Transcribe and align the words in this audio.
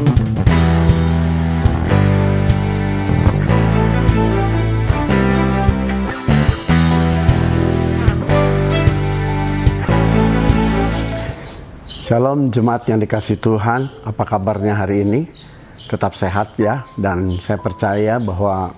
Shalom 0.00 0.16
jemaat 12.48 12.88
yang 12.88 12.96
dikasih 12.96 13.44
Tuhan, 13.44 13.92
apa 14.08 14.24
kabarnya 14.24 14.80
hari 14.80 15.04
ini? 15.04 15.28
Tetap 15.84 16.16
sehat 16.16 16.56
ya, 16.56 16.88
dan 16.96 17.36
saya 17.36 17.60
percaya 17.60 18.16
bahwa 18.16 18.72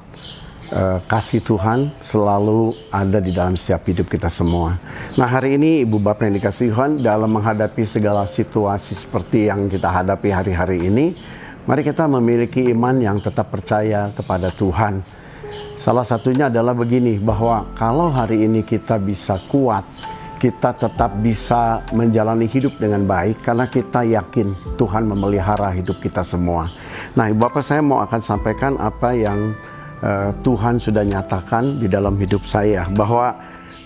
uh, 0.72 0.98
kasih 1.04 1.44
Tuhan 1.44 1.92
selalu 2.00 2.72
ada 2.88 3.20
di 3.20 3.30
dalam 3.30 3.54
setiap 3.54 3.84
hidup 3.86 4.08
kita 4.08 4.32
semua. 4.32 4.80
Nah 5.20 5.28
hari 5.28 5.60
ini 5.60 5.84
Ibu 5.84 6.00
Bapak 6.00 6.26
yang 6.26 6.36
dikasih 6.40 6.72
Tuhan 6.72 6.90
dalam 7.04 7.30
menghadapi 7.30 7.84
segala 7.84 8.24
situasi 8.24 8.96
seperti 8.96 9.52
yang 9.52 9.68
kita 9.68 9.92
hadapi 9.92 10.32
hari-hari 10.32 10.88
ini, 10.88 11.12
mari 11.68 11.84
kita 11.84 12.08
memiliki 12.08 12.72
iman 12.72 12.96
yang 12.98 13.20
tetap 13.20 13.52
percaya 13.52 14.10
kepada 14.16 14.48
Tuhan. 14.50 15.04
Salah 15.76 16.06
satunya 16.06 16.46
adalah 16.46 16.72
begini, 16.72 17.18
bahwa 17.18 17.66
kalau 17.74 18.08
hari 18.08 18.46
ini 18.46 18.62
kita 18.62 19.02
bisa 19.02 19.36
kuat, 19.50 19.82
kita 20.38 20.74
tetap 20.74 21.10
bisa 21.22 21.82
menjalani 21.90 22.46
hidup 22.50 22.78
dengan 22.78 23.02
baik 23.06 23.42
karena 23.42 23.66
kita 23.66 24.06
yakin 24.06 24.54
Tuhan 24.78 25.06
memelihara 25.10 25.74
hidup 25.74 25.98
kita 26.02 26.22
semua. 26.22 26.70
Nah, 27.18 27.30
Bapak 27.34 27.66
saya 27.66 27.82
mau 27.82 27.98
akan 28.02 28.20
sampaikan 28.22 28.78
apa 28.78 29.10
yang 29.14 29.54
uh, 30.02 30.30
Tuhan 30.42 30.82
sudah 30.82 31.06
nyatakan 31.06 31.78
di 31.78 31.86
dalam 31.88 32.18
hidup 32.18 32.44
saya 32.44 32.84
bahwa 32.90 33.32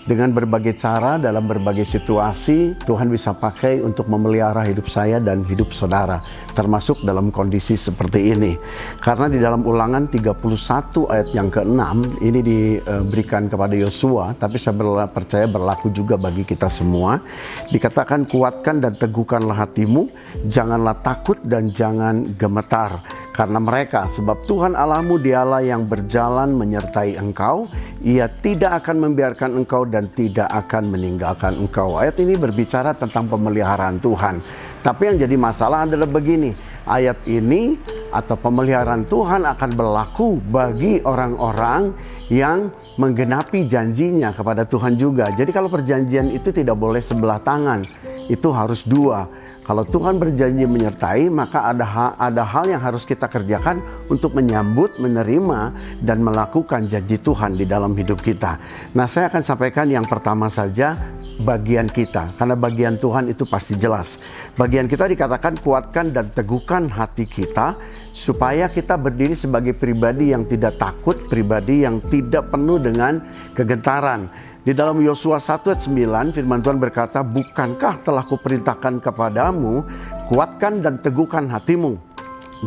dengan 0.07 0.31
berbagai 0.31 0.79
cara 0.79 1.19
dalam 1.19 1.51
berbagai 1.51 1.83
situasi 1.83 2.79
Tuhan 2.87 3.11
bisa 3.11 3.35
pakai 3.35 3.83
untuk 3.83 4.07
memelihara 4.07 4.63
hidup 4.63 4.87
saya 4.87 5.19
dan 5.19 5.43
hidup 5.43 5.75
saudara 5.75 6.23
termasuk 6.55 7.03
dalam 7.03 7.27
kondisi 7.27 7.75
seperti 7.75 8.31
ini. 8.31 8.55
Karena 9.03 9.27
di 9.27 9.35
dalam 9.35 9.67
ulangan 9.67 10.07
31 10.07 11.11
ayat 11.11 11.29
yang 11.35 11.51
ke-6 11.51 12.23
ini 12.23 12.39
diberikan 12.39 13.51
kepada 13.51 13.75
Yosua 13.75 14.31
tapi 14.39 14.55
saya 14.55 14.79
percaya 15.11 15.43
berlaku 15.43 15.91
juga 15.91 16.15
bagi 16.15 16.47
kita 16.47 16.71
semua. 16.71 17.19
Dikatakan 17.67 18.31
kuatkan 18.31 18.79
dan 18.79 18.95
teguhkanlah 18.95 19.67
hatimu 19.67 20.07
janganlah 20.47 20.95
takut 21.03 21.35
dan 21.43 21.67
jangan 21.75 22.31
gemetar 22.39 23.03
karena 23.37 23.61
mereka 23.61 24.09
sebab 24.09 24.41
Tuhan 24.49 24.73
Allahmu 24.73 25.21
dialah 25.21 25.61
yang 25.61 25.85
berjalan 25.85 26.57
menyertai 26.57 27.21
engkau. 27.21 27.69
Ia 28.01 28.25
tidak 28.41 28.81
akan 28.81 29.05
membiarkan 29.05 29.53
engkau 29.53 29.85
dan 29.85 30.09
tidak 30.17 30.49
akan 30.49 30.89
meninggalkan 30.89 31.53
engkau. 31.53 32.01
Ayat 32.01 32.17
ini 32.17 32.33
berbicara 32.33 32.97
tentang 32.97 33.29
pemeliharaan 33.29 34.01
Tuhan. 34.01 34.41
Tapi 34.81 35.01
yang 35.13 35.17
jadi 35.21 35.35
masalah 35.37 35.85
adalah 35.85 36.09
begini 36.09 36.57
ayat 36.87 37.21
ini 37.29 37.75
atau 38.09 38.39
pemeliharaan 38.39 39.03
Tuhan 39.05 39.43
akan 39.43 39.71
berlaku 39.75 40.39
bagi 40.49 41.03
orang-orang 41.03 41.93
yang 42.31 42.71
menggenapi 42.95 43.67
janjinya 43.67 44.33
kepada 44.33 44.65
Tuhan 44.65 44.97
juga. 44.97 45.29
Jadi 45.29 45.51
kalau 45.53 45.69
perjanjian 45.69 46.31
itu 46.33 46.49
tidak 46.49 46.79
boleh 46.79 47.03
sebelah 47.03 47.37
tangan 47.43 47.83
itu 48.31 48.47
harus 48.49 48.83
dua 48.87 49.27
kalau 49.67 49.83
Tuhan 49.83 50.15
berjanji 50.15 50.63
menyertai, 50.63 51.27
maka 51.27 51.67
ada 51.67 51.83
hal, 51.83 52.11
ada 52.15 52.43
hal 52.47 52.71
yang 52.71 52.79
harus 52.79 53.03
kita 53.03 53.27
kerjakan 53.27 53.83
untuk 54.07 54.31
menyambut, 54.31 54.95
menerima, 54.95 55.75
dan 56.07 56.23
melakukan 56.23 56.87
janji 56.87 57.19
Tuhan 57.19 57.59
di 57.59 57.67
dalam 57.67 57.91
hidup 57.91 58.23
kita. 58.23 58.55
Nah, 58.95 59.11
saya 59.11 59.27
akan 59.27 59.43
sampaikan 59.43 59.91
yang 59.91 60.07
pertama 60.07 60.47
saja 60.47 60.95
bagian 61.43 61.91
kita, 61.91 62.31
karena 62.39 62.55
bagian 62.55 62.95
Tuhan 62.95 63.27
itu 63.27 63.43
pasti 63.43 63.75
jelas. 63.75 64.23
Bagian 64.55 64.87
kita 64.87 65.03
dikatakan 65.03 65.59
kuatkan 65.59 66.15
dan 66.15 66.31
teguhkan 66.31 66.87
hati 66.87 67.27
kita, 67.27 67.75
supaya 68.15 68.71
kita 68.71 68.95
berdiri 68.95 69.35
sebagai 69.35 69.75
pribadi 69.75 70.31
yang 70.31 70.47
tidak 70.47 70.79
takut, 70.79 71.27
pribadi 71.27 71.83
yang 71.83 71.99
tidak 72.07 72.55
penuh 72.55 72.79
dengan 72.79 73.19
kegentaran 73.51 74.46
di 74.67 74.75
dalam 74.75 74.99
Yosua 74.99 75.39
1 75.39 75.63
ayat 75.63 75.79
9 75.87 76.35
firman 76.35 76.59
Tuhan 76.59 76.75
berkata, 76.75 77.23
Bukankah 77.23 78.03
telah 78.03 78.27
kuperintahkan 78.27 78.99
kepadamu, 78.99 79.79
kuatkan 80.27 80.83
dan 80.83 80.99
teguhkan 80.99 81.47
hatimu. 81.47 81.95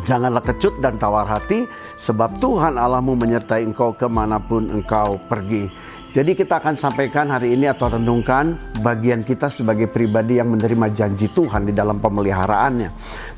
Janganlah 0.08 0.40
kecut 0.40 0.80
dan 0.80 0.96
tawar 0.96 1.28
hati, 1.28 1.68
sebab 2.00 2.40
Tuhan 2.40 2.80
Allahmu 2.80 3.20
menyertai 3.20 3.68
engkau 3.68 3.92
ke 3.92 4.08
mana 4.08 4.40
pun 4.40 4.72
engkau 4.72 5.20
pergi. 5.28 5.68
Jadi 6.16 6.32
kita 6.32 6.64
akan 6.64 6.72
sampaikan 6.72 7.28
hari 7.28 7.52
ini 7.52 7.68
atau 7.68 7.92
renungkan 7.92 8.56
bagian 8.80 9.20
kita 9.20 9.52
sebagai 9.52 9.84
pribadi 9.92 10.40
yang 10.40 10.56
menerima 10.56 10.96
janji 10.96 11.28
Tuhan 11.28 11.68
di 11.68 11.76
dalam 11.76 12.00
pemeliharaannya. 12.00 12.88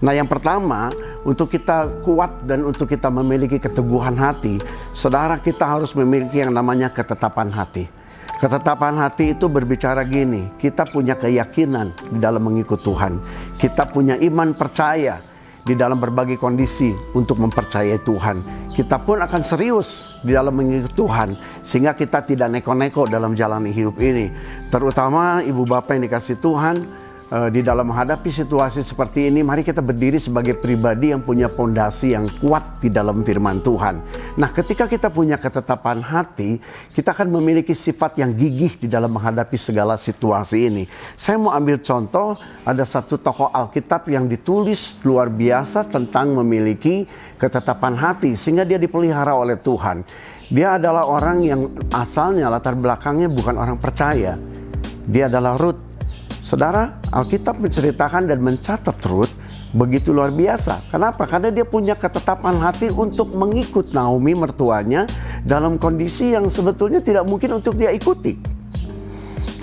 Nah 0.06 0.12
yang 0.14 0.30
pertama, 0.30 0.94
untuk 1.26 1.50
kita 1.50 2.06
kuat 2.06 2.46
dan 2.46 2.62
untuk 2.62 2.86
kita 2.86 3.10
memiliki 3.10 3.58
keteguhan 3.58 4.14
hati, 4.14 4.62
saudara 4.94 5.42
kita 5.42 5.66
harus 5.66 5.90
memiliki 5.98 6.46
yang 6.46 6.54
namanya 6.54 6.94
ketetapan 6.94 7.50
hati. 7.50 8.01
Ketetapan 8.42 8.98
hati 8.98 9.38
itu 9.38 9.46
berbicara 9.46 10.02
gini, 10.02 10.50
kita 10.58 10.82
punya 10.90 11.14
keyakinan 11.14 11.94
di 12.10 12.18
dalam 12.18 12.42
mengikut 12.42 12.82
Tuhan. 12.82 13.22
Kita 13.54 13.86
punya 13.86 14.18
iman 14.18 14.50
percaya 14.50 15.22
di 15.62 15.78
dalam 15.78 16.02
berbagai 16.02 16.42
kondisi 16.42 16.90
untuk 17.14 17.38
mempercayai 17.38 18.02
Tuhan. 18.02 18.42
Kita 18.74 18.98
pun 18.98 19.22
akan 19.22 19.46
serius 19.46 20.18
di 20.26 20.34
dalam 20.34 20.58
mengikut 20.58 20.90
Tuhan 20.90 21.38
sehingga 21.62 21.94
kita 21.94 22.26
tidak 22.26 22.50
neko-neko 22.50 23.06
dalam 23.06 23.38
jalan 23.38 23.70
hidup 23.70 23.94
ini. 24.02 24.34
Terutama 24.74 25.46
ibu 25.46 25.62
bapak 25.62 26.02
yang 26.02 26.10
dikasih 26.10 26.42
Tuhan, 26.42 26.82
uh, 26.82 27.01
di 27.32 27.64
dalam 27.64 27.88
menghadapi 27.88 28.28
situasi 28.28 28.84
seperti 28.84 29.32
ini, 29.32 29.40
mari 29.40 29.64
kita 29.64 29.80
berdiri 29.80 30.20
sebagai 30.20 30.52
pribadi 30.60 31.16
yang 31.16 31.24
punya 31.24 31.48
pondasi 31.48 32.12
yang 32.12 32.28
kuat 32.36 32.84
di 32.84 32.92
dalam 32.92 33.24
firman 33.24 33.64
Tuhan. 33.64 34.04
Nah, 34.36 34.52
ketika 34.52 34.84
kita 34.84 35.08
punya 35.08 35.40
ketetapan 35.40 36.04
hati, 36.04 36.60
kita 36.92 37.16
akan 37.16 37.32
memiliki 37.32 37.72
sifat 37.72 38.20
yang 38.20 38.36
gigih 38.36 38.76
di 38.76 38.84
dalam 38.84 39.16
menghadapi 39.16 39.56
segala 39.56 39.96
situasi 39.96 40.68
ini. 40.68 40.84
Saya 41.16 41.40
mau 41.40 41.56
ambil 41.56 41.80
contoh, 41.80 42.36
ada 42.68 42.84
satu 42.84 43.16
tokoh 43.16 43.48
Alkitab 43.48 44.12
yang 44.12 44.28
ditulis 44.28 45.00
luar 45.00 45.32
biasa 45.32 45.88
tentang 45.88 46.36
memiliki 46.36 47.08
ketetapan 47.40 47.96
hati 47.96 48.36
sehingga 48.36 48.68
dia 48.68 48.76
dipelihara 48.76 49.32
oleh 49.32 49.56
Tuhan. 49.56 50.04
Dia 50.52 50.76
adalah 50.76 51.08
orang 51.08 51.40
yang 51.40 51.60
asalnya 51.96 52.52
latar 52.52 52.76
belakangnya 52.76 53.32
bukan 53.32 53.56
orang 53.56 53.80
percaya. 53.80 54.36
Dia 55.08 55.32
adalah 55.32 55.56
Ruth 55.56 55.91
Saudara, 56.52 57.00
Alkitab 57.08 57.64
menceritakan 57.64 58.28
dan 58.28 58.44
mencatat 58.44 59.00
Ruth 59.08 59.32
begitu 59.72 60.12
luar 60.12 60.28
biasa. 60.28 60.84
Kenapa? 60.92 61.24
Karena 61.24 61.48
dia 61.48 61.64
punya 61.64 61.96
ketetapan 61.96 62.60
hati 62.60 62.92
untuk 62.92 63.32
mengikut 63.32 63.96
Naomi 63.96 64.36
mertuanya 64.36 65.08
dalam 65.48 65.80
kondisi 65.80 66.36
yang 66.36 66.52
sebetulnya 66.52 67.00
tidak 67.00 67.24
mungkin 67.24 67.56
untuk 67.56 67.80
dia 67.80 67.88
ikuti. 67.88 68.36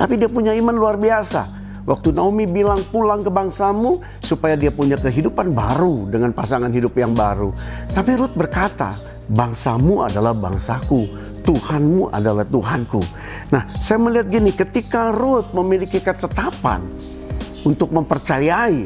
Tapi 0.02 0.18
dia 0.18 0.34
punya 0.34 0.50
iman 0.58 0.74
luar 0.74 0.98
biasa. 0.98 1.62
Waktu 1.86 2.10
Naomi 2.10 2.50
bilang 2.50 2.82
pulang 2.90 3.22
ke 3.22 3.30
bangsamu 3.30 4.02
supaya 4.26 4.58
dia 4.58 4.74
punya 4.74 4.98
kehidupan 4.98 5.54
baru 5.54 6.10
dengan 6.10 6.34
pasangan 6.34 6.74
hidup 6.74 6.98
yang 6.98 7.14
baru. 7.14 7.54
Tapi 7.94 8.18
Ruth 8.18 8.34
berkata, 8.34 8.98
bangsamu 9.30 10.06
adalah 10.06 10.34
bangsaku, 10.34 11.06
Tuhanmu 11.46 12.12
adalah 12.14 12.46
Tuhanku. 12.46 13.02
Nah, 13.54 13.66
saya 13.80 13.98
melihat 14.02 14.28
gini, 14.30 14.52
ketika 14.54 15.14
Ruth 15.14 15.54
memiliki 15.54 16.02
ketetapan 16.02 16.86
untuk 17.66 17.90
mempercayai 17.94 18.86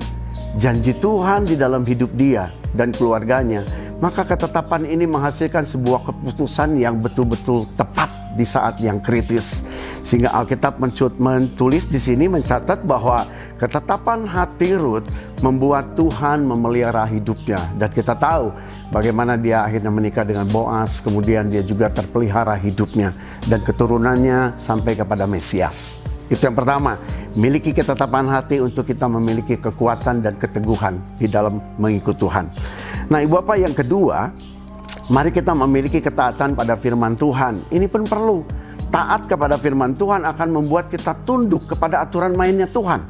janji 0.60 0.94
Tuhan 0.96 1.48
di 1.48 1.56
dalam 1.60 1.84
hidup 1.84 2.12
dia 2.16 2.52
dan 2.76 2.96
keluarganya, 2.96 3.68
maka 4.00 4.24
ketetapan 4.24 4.88
ini 4.88 5.08
menghasilkan 5.08 5.64
sebuah 5.64 6.08
keputusan 6.08 6.80
yang 6.80 7.00
betul-betul 7.00 7.68
tepat 7.80 8.23
di 8.34 8.46
saat 8.46 8.82
yang 8.82 9.00
kritis. 9.00 9.66
Sehingga 10.04 10.36
Alkitab 10.36 10.84
menulis 11.18 11.88
di 11.88 11.96
sini 11.96 12.28
mencatat 12.28 12.84
bahwa 12.84 13.24
ketetapan 13.56 14.28
hati 14.28 14.76
Ruth 14.76 15.08
membuat 15.40 15.96
Tuhan 15.96 16.44
memelihara 16.44 17.08
hidupnya 17.08 17.60
dan 17.80 17.88
kita 17.88 18.12
tahu 18.12 18.52
bagaimana 18.92 19.40
dia 19.40 19.64
akhirnya 19.64 19.88
menikah 19.88 20.28
dengan 20.28 20.44
Boas, 20.52 21.00
kemudian 21.00 21.48
dia 21.48 21.64
juga 21.64 21.88
terpelihara 21.88 22.60
hidupnya 22.60 23.16
dan 23.48 23.64
keturunannya 23.64 24.60
sampai 24.60 25.00
kepada 25.00 25.24
Mesias. 25.24 26.04
Itu 26.28 26.50
yang 26.50 26.56
pertama, 26.56 27.00
miliki 27.36 27.72
ketetapan 27.76 28.26
hati 28.28 28.60
untuk 28.60 28.88
kita 28.88 29.08
memiliki 29.08 29.60
kekuatan 29.60 30.24
dan 30.24 30.34
keteguhan 30.40 31.00
di 31.20 31.28
dalam 31.28 31.60
mengikut 31.80 32.16
Tuhan. 32.16 32.48
Nah, 33.12 33.20
Ibu 33.20 33.44
Bapak 33.44 33.58
yang 33.60 33.76
kedua, 33.76 34.32
mari 35.12 35.34
kita 35.34 35.52
memiliki 35.52 36.00
ketaatan 36.00 36.56
pada 36.56 36.80
firman 36.80 37.18
Tuhan. 37.18 37.68
Ini 37.68 37.90
pun 37.92 38.08
perlu 38.08 38.48
taat 38.94 39.26
kepada 39.26 39.58
firman 39.58 39.98
Tuhan 39.98 40.24
akan 40.24 40.48
membuat 40.54 40.88
kita 40.88 41.18
tunduk 41.26 41.66
kepada 41.68 42.00
aturan 42.06 42.38
mainnya 42.38 42.70
Tuhan. 42.70 43.02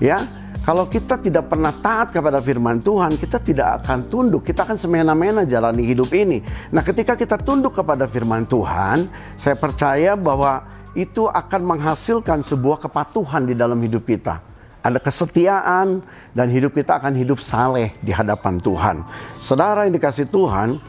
Ya, 0.00 0.24
kalau 0.64 0.88
kita 0.88 1.20
tidak 1.20 1.52
pernah 1.52 1.76
taat 1.76 2.10
kepada 2.10 2.40
firman 2.40 2.80
Tuhan, 2.80 3.20
kita 3.20 3.36
tidak 3.36 3.84
akan 3.84 4.08
tunduk. 4.08 4.48
Kita 4.48 4.64
akan 4.64 4.80
semena-mena 4.80 5.44
jalani 5.44 5.84
hidup 5.84 6.08
ini. 6.16 6.40
Nah, 6.72 6.80
ketika 6.80 7.14
kita 7.14 7.36
tunduk 7.36 7.76
kepada 7.76 8.08
firman 8.08 8.48
Tuhan, 8.48 9.06
saya 9.36 9.60
percaya 9.60 10.16
bahwa 10.16 10.64
itu 10.96 11.28
akan 11.28 11.76
menghasilkan 11.76 12.40
sebuah 12.40 12.80
kepatuhan 12.88 13.44
di 13.44 13.54
dalam 13.54 13.78
hidup 13.78 14.08
kita. 14.08 14.40
ada 14.80 14.96
kesetiaan, 14.96 16.00
dan 16.32 16.46
hidup 16.48 16.72
kita 16.72 16.96
akan 16.96 17.12
hidup 17.12 17.38
saleh 17.42 17.92
di 18.00 18.14
hadapan 18.14 18.56
Tuhan. 18.56 18.96
Saudara 19.42 19.84
yang 19.84 19.92
dikasih 19.92 20.30
Tuhan, 20.32 20.80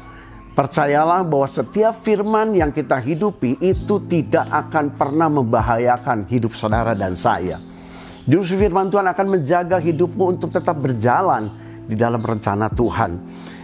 percayalah 0.51 1.23
bahwa 1.23 1.47
setiap 1.47 2.03
firman 2.03 2.55
yang 2.55 2.71
kita 2.75 2.99
hidupi 2.99 3.55
itu 3.63 4.03
tidak 4.07 4.47
akan 4.51 4.95
pernah 4.95 5.29
membahayakan 5.31 6.27
hidup 6.27 6.51
saudara 6.55 6.91
dan 6.91 7.15
saya. 7.15 7.59
Justru 8.27 8.61
firman 8.67 8.91
Tuhan 8.91 9.07
akan 9.09 9.27
menjaga 9.27 9.81
hidupmu 9.81 10.37
untuk 10.37 10.53
tetap 10.53 10.77
berjalan 10.77 11.49
di 11.89 11.97
dalam 11.97 12.21
rencana 12.21 12.69
Tuhan. 12.69 13.17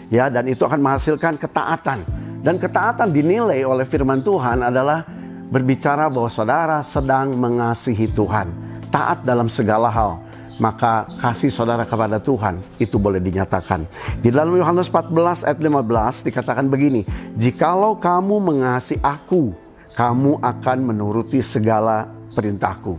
Ya, 0.07 0.31
dan 0.31 0.47
itu 0.47 0.63
akan 0.63 0.79
menghasilkan 0.81 1.35
ketaatan. 1.37 1.99
Dan 2.41 2.55
ketaatan 2.57 3.11
dinilai 3.11 3.61
oleh 3.67 3.83
firman 3.83 4.23
Tuhan 4.23 4.63
adalah 4.63 5.03
berbicara 5.51 6.07
bahwa 6.07 6.31
saudara 6.31 6.79
sedang 6.83 7.35
mengasihi 7.35 8.07
Tuhan, 8.11 8.47
taat 8.87 9.23
dalam 9.27 9.51
segala 9.51 9.91
hal, 9.91 10.19
maka 10.57 11.05
kasih 11.21 11.53
saudara 11.53 11.85
kepada 11.85 12.17
Tuhan 12.17 12.61
itu 12.81 12.97
boleh 12.97 13.21
dinyatakan. 13.21 13.85
Di 14.21 14.33
dalam 14.33 14.57
Yohanes 14.57 14.89
14 14.89 15.45
ayat 15.45 15.59
15 15.61 16.25
dikatakan 16.25 16.65
begini, 16.65 17.05
"Jikalau 17.37 17.97
kamu 17.97 18.41
mengasihi 18.41 19.01
aku, 19.01 19.53
kamu 19.93 20.41
akan 20.41 20.77
menuruti 20.81 21.41
segala 21.45 22.09
perintahku." 22.33 22.97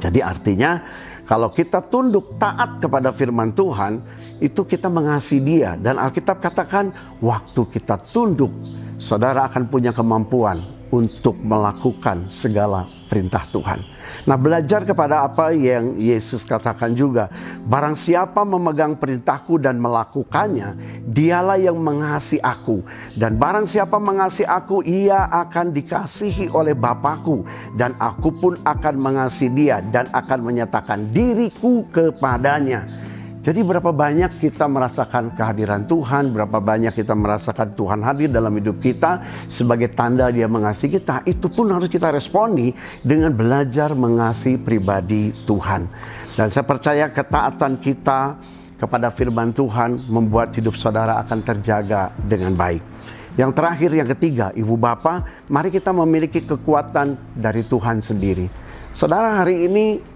Jadi 0.00 0.24
artinya 0.24 0.80
kalau 1.28 1.52
kita 1.52 1.84
tunduk 1.84 2.40
taat 2.40 2.80
kepada 2.80 3.12
firman 3.12 3.52
Tuhan, 3.52 4.00
itu 4.40 4.64
kita 4.64 4.88
mengasihi 4.88 5.44
dia. 5.44 5.70
Dan 5.76 6.00
Alkitab 6.00 6.40
katakan 6.40 6.90
waktu 7.20 7.60
kita 7.70 8.00
tunduk, 8.10 8.50
saudara 8.96 9.46
akan 9.46 9.68
punya 9.68 9.92
kemampuan 9.94 10.79
untuk 10.90 11.38
melakukan 11.38 12.26
segala 12.26 12.86
perintah 13.06 13.46
Tuhan. 13.50 13.82
Nah, 14.26 14.34
belajar 14.34 14.82
kepada 14.82 15.22
apa 15.22 15.54
yang 15.54 15.94
Yesus 15.94 16.42
katakan 16.42 16.98
juga, 16.98 17.30
barang 17.66 17.94
siapa 17.94 18.42
memegang 18.42 18.98
perintahku 18.98 19.58
dan 19.62 19.78
melakukannya, 19.78 20.74
dialah 21.06 21.58
yang 21.58 21.78
mengasihi 21.78 22.42
aku. 22.42 22.82
Dan 23.14 23.38
barang 23.38 23.70
siapa 23.70 24.02
mengasihi 24.02 24.50
aku, 24.50 24.82
ia 24.82 25.30
akan 25.30 25.70
dikasihi 25.70 26.50
oleh 26.50 26.74
Bapakku 26.74 27.46
dan 27.78 27.94
aku 28.02 28.34
pun 28.34 28.58
akan 28.66 28.94
mengasihi 28.98 29.54
dia 29.54 29.78
dan 29.94 30.10
akan 30.10 30.38
menyatakan 30.42 31.10
diriku 31.14 31.86
kepadanya. 31.94 33.09
Jadi 33.40 33.64
berapa 33.64 33.88
banyak 33.88 34.36
kita 34.36 34.68
merasakan 34.68 35.32
kehadiran 35.32 35.88
Tuhan, 35.88 36.28
berapa 36.28 36.60
banyak 36.60 36.92
kita 36.92 37.16
merasakan 37.16 37.72
Tuhan 37.72 38.04
hadir 38.04 38.28
dalam 38.28 38.52
hidup 38.52 38.76
kita 38.76 39.24
sebagai 39.48 39.88
tanda 39.96 40.28
dia 40.28 40.44
mengasihi 40.44 41.00
kita, 41.00 41.24
itu 41.24 41.48
pun 41.48 41.72
harus 41.72 41.88
kita 41.88 42.12
responi 42.12 42.76
dengan 43.00 43.32
belajar 43.32 43.96
mengasihi 43.96 44.60
pribadi 44.60 45.32
Tuhan. 45.48 45.88
Dan 46.36 46.52
saya 46.52 46.68
percaya 46.68 47.08
ketaatan 47.08 47.80
kita 47.80 48.36
kepada 48.76 49.08
firman 49.08 49.56
Tuhan 49.56 50.12
membuat 50.12 50.52
hidup 50.52 50.76
saudara 50.76 51.16
akan 51.24 51.40
terjaga 51.40 52.12
dengan 52.20 52.52
baik. 52.52 52.84
Yang 53.40 53.56
terakhir, 53.56 53.90
yang 53.96 54.08
ketiga, 54.20 54.52
ibu 54.52 54.76
bapak, 54.76 55.48
mari 55.48 55.72
kita 55.72 55.96
memiliki 55.96 56.44
kekuatan 56.44 57.16
dari 57.32 57.64
Tuhan 57.64 58.04
sendiri. 58.04 58.52
Saudara 58.92 59.40
hari 59.40 59.64
ini 59.64 60.09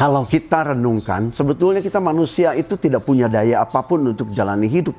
kalau 0.00 0.24
kita 0.24 0.72
renungkan, 0.72 1.28
sebetulnya 1.28 1.84
kita 1.84 2.00
manusia 2.00 2.56
itu 2.56 2.72
tidak 2.80 3.04
punya 3.04 3.28
daya 3.28 3.60
apa 3.60 3.84
pun 3.84 4.00
untuk 4.00 4.32
jalani 4.32 4.64
hidup. 4.64 4.96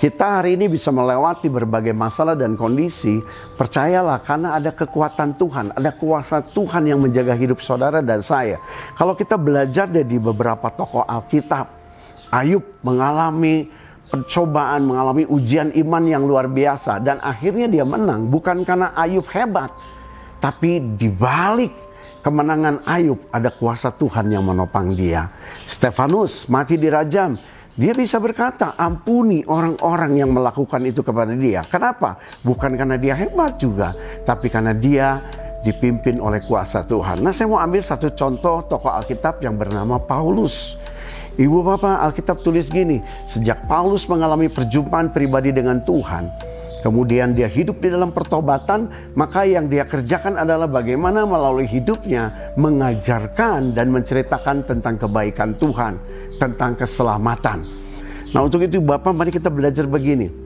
Kita 0.00 0.40
hari 0.40 0.56
ini 0.56 0.72
bisa 0.72 0.88
melewati 0.88 1.52
berbagai 1.52 1.92
masalah 1.92 2.32
dan 2.32 2.56
kondisi, 2.56 3.20
percayalah 3.60 4.24
karena 4.24 4.56
ada 4.56 4.72
kekuatan 4.72 5.36
Tuhan, 5.36 5.76
ada 5.76 5.92
kuasa 5.92 6.40
Tuhan 6.40 6.88
yang 6.88 7.04
menjaga 7.04 7.36
hidup 7.36 7.60
saudara 7.60 8.00
dan 8.00 8.24
saya. 8.24 8.56
Kalau 8.96 9.12
kita 9.12 9.36
belajar 9.36 9.92
dari 9.92 10.16
beberapa 10.16 10.72
tokoh 10.72 11.04
Alkitab, 11.04 11.68
Ayub 12.32 12.80
mengalami 12.80 13.68
pencobaan, 14.08 14.88
mengalami 14.88 15.28
ujian 15.28 15.68
iman 15.84 16.00
yang 16.00 16.24
luar 16.24 16.48
biasa 16.48 16.96
dan 17.04 17.20
akhirnya 17.20 17.68
dia 17.68 17.84
menang 17.84 18.32
bukan 18.32 18.64
karena 18.64 18.96
Ayub 18.96 19.28
hebat, 19.28 19.68
tapi 20.40 20.80
dibalik 20.80 21.93
kemenangan 22.24 22.80
Ayub 22.88 23.28
ada 23.28 23.52
kuasa 23.52 23.92
Tuhan 23.92 24.32
yang 24.32 24.46
menopang 24.46 24.96
dia. 24.96 25.28
Stefanus 25.68 26.48
mati 26.48 26.80
dirajam. 26.80 27.36
Dia 27.74 27.90
bisa 27.90 28.22
berkata, 28.22 28.78
ampuni 28.78 29.42
orang-orang 29.50 30.22
yang 30.22 30.30
melakukan 30.30 30.78
itu 30.86 31.02
kepada 31.02 31.34
dia. 31.34 31.66
Kenapa? 31.66 32.22
Bukan 32.46 32.78
karena 32.78 32.94
dia 32.94 33.18
hebat 33.18 33.58
juga, 33.58 33.90
tapi 34.22 34.46
karena 34.46 34.70
dia 34.70 35.18
dipimpin 35.66 36.22
oleh 36.22 36.38
kuasa 36.46 36.86
Tuhan. 36.86 37.18
Nah, 37.18 37.34
saya 37.34 37.50
mau 37.50 37.58
ambil 37.58 37.82
satu 37.82 38.14
contoh 38.14 38.62
tokoh 38.70 38.94
Alkitab 38.94 39.42
yang 39.42 39.58
bernama 39.58 39.98
Paulus. 39.98 40.78
Ibu 41.34 41.66
bapak 41.66 41.98
Alkitab 41.98 42.46
tulis 42.46 42.70
gini, 42.70 43.02
sejak 43.26 43.66
Paulus 43.66 44.06
mengalami 44.06 44.46
perjumpaan 44.46 45.10
pribadi 45.10 45.50
dengan 45.50 45.82
Tuhan, 45.82 46.30
kemudian 46.84 47.32
dia 47.32 47.48
hidup 47.48 47.80
di 47.80 47.88
dalam 47.88 48.12
pertobatan, 48.12 48.92
maka 49.16 49.48
yang 49.48 49.72
dia 49.72 49.88
kerjakan 49.88 50.36
adalah 50.36 50.68
bagaimana 50.68 51.24
melalui 51.24 51.64
hidupnya 51.64 52.52
mengajarkan 52.60 53.72
dan 53.72 53.88
menceritakan 53.88 54.68
tentang 54.68 55.00
kebaikan 55.00 55.56
Tuhan, 55.56 55.96
tentang 56.36 56.76
keselamatan. 56.76 57.64
Nah, 58.36 58.44
untuk 58.44 58.60
itu 58.60 58.84
Bapak 58.84 59.16
mari 59.16 59.32
kita 59.32 59.48
belajar 59.48 59.88
begini. 59.88 60.43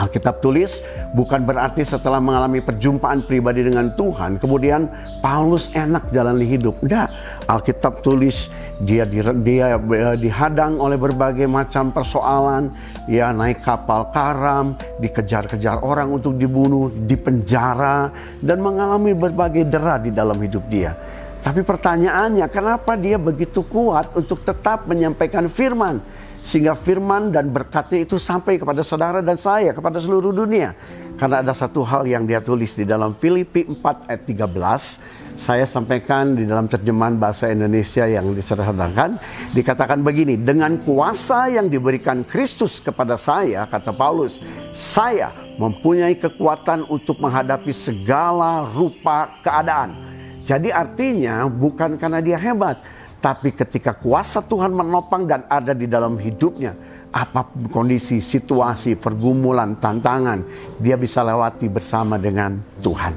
Alkitab 0.00 0.40
tulis 0.40 0.80
bukan 1.12 1.44
berarti 1.44 1.84
setelah 1.84 2.16
mengalami 2.16 2.64
perjumpaan 2.64 3.20
pribadi 3.20 3.60
dengan 3.60 3.92
Tuhan 3.92 4.40
kemudian 4.40 4.88
Paulus 5.20 5.68
enak 5.76 6.08
jalani 6.08 6.48
hidup. 6.48 6.80
Enggak. 6.80 7.12
Alkitab 7.44 8.00
tulis 8.00 8.48
dia 8.80 9.04
di, 9.04 9.20
dia 9.44 9.76
eh, 9.76 10.16
dihadang 10.16 10.80
oleh 10.80 10.96
berbagai 10.96 11.44
macam 11.44 11.92
persoalan, 11.92 12.72
ya 13.04 13.28
naik 13.28 13.60
kapal 13.60 14.08
karam, 14.08 14.72
dikejar-kejar 14.96 15.84
orang 15.84 16.08
untuk 16.16 16.40
dibunuh, 16.40 16.88
dipenjara 16.88 18.08
dan 18.40 18.58
mengalami 18.64 19.12
berbagai 19.12 19.68
dera 19.68 20.00
di 20.00 20.08
dalam 20.08 20.40
hidup 20.40 20.64
dia. 20.72 20.96
Tapi 21.40 21.60
pertanyaannya, 21.64 22.48
kenapa 22.52 22.96
dia 22.96 23.16
begitu 23.16 23.64
kuat 23.64 24.12
untuk 24.16 24.44
tetap 24.44 24.84
menyampaikan 24.84 25.48
firman? 25.48 26.00
Sehingga 26.40 26.72
firman 26.72 27.30
dan 27.30 27.52
berkatnya 27.52 28.02
itu 28.04 28.16
sampai 28.16 28.56
kepada 28.56 28.80
saudara 28.80 29.20
dan 29.20 29.36
saya, 29.36 29.76
kepada 29.76 30.00
seluruh 30.00 30.32
dunia. 30.32 30.72
Karena 31.20 31.44
ada 31.44 31.52
satu 31.52 31.84
hal 31.84 32.08
yang 32.08 32.24
dia 32.24 32.40
tulis 32.40 32.72
di 32.72 32.88
dalam 32.88 33.12
Filipi 33.12 33.68
4 33.68 34.08
ayat 34.08 34.22
13 34.24 35.20
saya 35.40 35.64
sampaikan 35.64 36.36
di 36.36 36.44
dalam 36.44 36.68
terjemahan 36.68 37.16
bahasa 37.16 37.48
Indonesia 37.48 38.04
yang 38.04 38.28
disederhanakan. 38.36 39.16
Dikatakan 39.56 40.04
begini 40.04 40.36
dengan 40.36 40.76
kuasa 40.84 41.48
yang 41.48 41.72
diberikan 41.72 42.28
Kristus 42.28 42.76
kepada 42.76 43.16
saya 43.16 43.64
kata 43.64 43.96
Paulus 43.96 44.36
saya 44.76 45.32
mempunyai 45.56 46.12
kekuatan 46.20 46.84
untuk 46.92 47.24
menghadapi 47.24 47.72
segala 47.72 48.68
rupa 48.68 49.40
keadaan. 49.40 49.96
Jadi 50.44 50.68
artinya 50.68 51.48
bukan 51.48 51.96
karena 51.96 52.20
dia 52.20 52.36
hebat 52.36 52.76
tapi 53.20 53.52
ketika 53.52 53.92
kuasa 53.92 54.40
Tuhan 54.40 54.72
menopang 54.72 55.28
dan 55.28 55.44
ada 55.44 55.76
di 55.76 55.84
dalam 55.84 56.16
hidupnya 56.16 56.72
apa 57.10 57.42
pun 57.42 57.66
kondisi, 57.68 58.22
situasi, 58.22 58.94
pergumulan, 58.94 59.76
tantangan, 59.76 60.40
dia 60.78 60.94
bisa 60.94 61.26
lewati 61.26 61.66
bersama 61.66 62.16
dengan 62.16 62.56
Tuhan. 62.80 63.12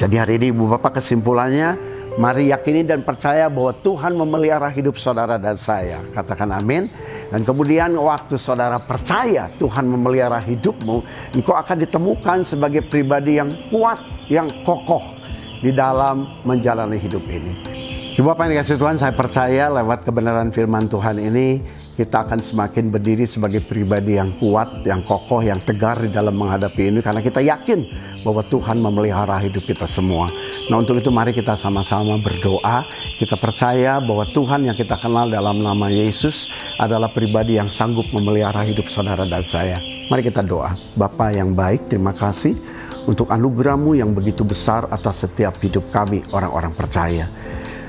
Jadi 0.00 0.14
hari 0.16 0.38
ini 0.38 0.46
Ibu 0.54 0.70
Bapak 0.76 1.02
kesimpulannya, 1.02 1.74
mari 2.16 2.54
yakini 2.54 2.86
dan 2.86 3.02
percaya 3.02 3.50
bahwa 3.50 3.74
Tuhan 3.74 4.14
memelihara 4.14 4.70
hidup 4.70 4.96
saudara 5.02 5.34
dan 5.36 5.58
saya. 5.58 6.00
Katakan 6.14 6.52
amin. 6.54 6.86
Dan 7.26 7.42
kemudian 7.42 7.90
waktu 7.98 8.38
saudara 8.38 8.78
percaya 8.78 9.50
Tuhan 9.58 9.82
memelihara 9.82 10.38
hidupmu, 10.38 11.02
engkau 11.34 11.58
akan 11.58 11.82
ditemukan 11.82 12.46
sebagai 12.46 12.86
pribadi 12.86 13.42
yang 13.42 13.50
kuat, 13.66 13.98
yang 14.30 14.46
kokoh 14.62 15.02
di 15.58 15.74
dalam 15.74 16.38
menjalani 16.46 17.02
hidup 17.02 17.26
ini. 17.26 17.75
Ibu 18.16 18.32
Bapak 18.32 18.48
yang 18.48 18.56
dikasih 18.56 18.80
Tuhan, 18.80 18.96
saya 18.96 19.12
percaya 19.12 19.68
lewat 19.68 20.08
kebenaran 20.08 20.48
firman 20.48 20.88
Tuhan 20.88 21.20
ini, 21.20 21.60
kita 22.00 22.24
akan 22.24 22.40
semakin 22.40 22.88
berdiri 22.88 23.28
sebagai 23.28 23.60
pribadi 23.60 24.16
yang 24.16 24.32
kuat, 24.40 24.80
yang 24.88 25.04
kokoh, 25.04 25.44
yang 25.44 25.60
tegar 25.60 26.00
di 26.00 26.08
dalam 26.08 26.32
menghadapi 26.32 26.88
ini 26.88 27.04
karena 27.04 27.20
kita 27.20 27.44
yakin 27.44 27.84
bahwa 28.24 28.40
Tuhan 28.40 28.80
memelihara 28.80 29.36
hidup 29.44 29.68
kita 29.68 29.84
semua. 29.84 30.32
Nah, 30.72 30.80
untuk 30.80 30.96
itu 30.96 31.12
mari 31.12 31.36
kita 31.36 31.60
sama-sama 31.60 32.16
berdoa. 32.16 32.88
Kita 33.20 33.36
percaya 33.36 34.00
bahwa 34.00 34.24
Tuhan 34.24 34.64
yang 34.64 34.80
kita 34.80 34.96
kenal 34.96 35.28
dalam 35.28 35.60
nama 35.60 35.92
Yesus 35.92 36.48
adalah 36.80 37.12
pribadi 37.12 37.60
yang 37.60 37.68
sanggup 37.68 38.08
memelihara 38.16 38.64
hidup 38.64 38.88
saudara 38.88 39.28
dan 39.28 39.44
saya. 39.44 39.76
Mari 40.08 40.24
kita 40.24 40.40
doa. 40.40 40.72
Bapa 40.96 41.36
yang 41.36 41.52
baik, 41.52 41.92
terima 41.92 42.16
kasih 42.16 42.56
untuk 43.04 43.28
anugerahmu 43.28 43.92
yang 43.92 44.16
begitu 44.16 44.40
besar 44.40 44.88
atas 44.88 45.28
setiap 45.28 45.60
hidup 45.60 45.92
kami 45.92 46.24
orang-orang 46.32 46.72
percaya. 46.72 47.28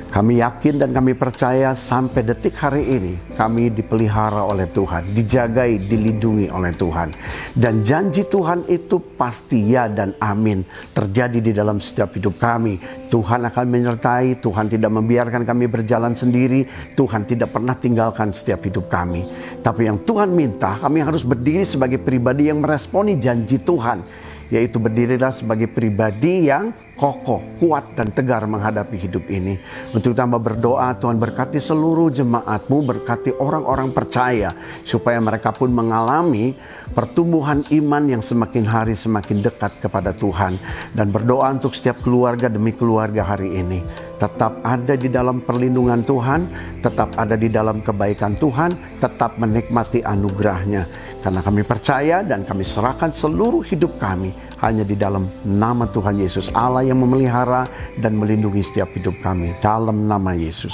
Kami 0.07 0.39
yakin 0.39 0.79
dan 0.79 0.95
kami 0.95 1.19
percaya 1.19 1.75
sampai 1.75 2.23
detik 2.23 2.55
hari 2.55 2.87
ini 2.87 3.13
kami 3.35 3.67
dipelihara 3.67 4.39
oleh 4.39 4.63
Tuhan, 4.71 5.11
dijagai, 5.11 5.83
dilindungi 5.83 6.47
oleh 6.47 6.71
Tuhan. 6.71 7.11
Dan 7.51 7.83
janji 7.83 8.23
Tuhan 8.23 8.71
itu 8.71 9.03
pasti 9.19 9.67
ya 9.67 9.91
dan 9.91 10.15
amin 10.23 10.63
terjadi 10.95 11.43
di 11.43 11.51
dalam 11.51 11.83
setiap 11.83 12.15
hidup 12.15 12.39
kami. 12.39 12.79
Tuhan 13.11 13.51
akan 13.51 13.65
menyertai, 13.67 14.39
Tuhan 14.39 14.71
tidak 14.71 14.91
membiarkan 14.95 15.43
kami 15.43 15.67
berjalan 15.67 16.15
sendiri, 16.15 16.63
Tuhan 16.95 17.27
tidak 17.27 17.51
pernah 17.51 17.75
tinggalkan 17.75 18.31
setiap 18.31 18.63
hidup 18.63 18.87
kami. 18.87 19.27
Tapi 19.59 19.91
yang 19.91 19.99
Tuhan 20.07 20.31
minta, 20.31 20.79
kami 20.79 21.03
harus 21.03 21.27
berdiri 21.27 21.67
sebagai 21.67 21.99
pribadi 21.99 22.47
yang 22.47 22.63
meresponi 22.63 23.19
janji 23.19 23.59
Tuhan 23.59 24.26
yaitu 24.47 24.79
berdirilah 24.79 25.31
sebagai 25.35 25.67
pribadi 25.67 26.47
yang 26.47 26.71
kokoh, 26.97 27.61
kuat 27.61 27.93
dan 27.93 28.09
tegar 28.09 28.41
menghadapi 28.49 28.97
hidup 28.97 29.29
ini. 29.29 29.61
Untuk 29.93 30.17
tambah 30.17 30.41
berdoa, 30.41 30.97
Tuhan 30.97 31.21
berkati 31.21 31.61
seluruh 31.61 32.09
jemaatmu, 32.09 32.77
berkati 32.81 33.37
orang-orang 33.37 33.93
percaya 33.93 34.51
supaya 34.81 35.21
mereka 35.21 35.53
pun 35.53 35.69
mengalami 35.69 36.57
pertumbuhan 36.97 37.61
iman 37.69 38.03
yang 38.09 38.23
semakin 38.25 38.65
hari 38.65 38.97
semakin 38.97 39.45
dekat 39.45 39.77
kepada 39.77 40.09
Tuhan 40.15 40.57
dan 40.97 41.13
berdoa 41.13 41.53
untuk 41.53 41.77
setiap 41.77 42.01
keluarga 42.01 42.49
demi 42.49 42.73
keluarga 42.73 43.21
hari 43.21 43.61
ini 43.61 44.06
tetap 44.17 44.61
ada 44.65 44.97
di 44.97 45.09
dalam 45.09 45.45
perlindungan 45.45 46.01
Tuhan, 46.01 46.41
tetap 46.81 47.13
ada 47.17 47.37
di 47.37 47.49
dalam 47.53 47.85
kebaikan 47.85 48.33
Tuhan, 48.33 48.97
tetap 48.97 49.37
menikmati 49.37 50.01
anugerahnya. 50.01 50.85
Karena 51.21 51.41
kami 51.41 51.61
percaya 51.65 52.21
dan 52.25 52.45
kami 52.45 52.65
serahkan 52.65 53.13
seluruh 53.13 53.61
hidup 53.65 53.97
kami 54.01 54.33
hanya 54.61 54.81
di 54.81 54.97
dalam 54.97 55.25
nama 55.45 55.85
Tuhan 55.85 56.17
Yesus. 56.17 56.49
Allah 56.53 56.85
yang 56.85 56.97
memelihara 56.97 57.69
dan 58.01 58.17
melindungi 58.17 58.65
setiap 58.65 58.89
hidup 58.97 59.17
kami. 59.21 59.53
Dalam 59.61 60.09
nama 60.09 60.33
Yesus. 60.33 60.73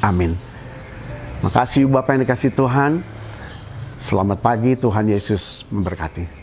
Amin. 0.00 0.36
Makasih 1.40 1.88
Bapak 1.88 2.16
yang 2.16 2.22
dikasih 2.24 2.52
Tuhan. 2.52 3.00
Selamat 4.00 4.40
pagi 4.40 4.72
Tuhan 4.76 5.08
Yesus 5.12 5.68
memberkati. 5.68 6.39